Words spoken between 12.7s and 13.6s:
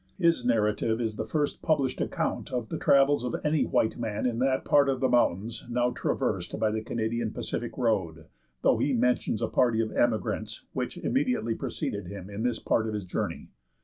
of his journey.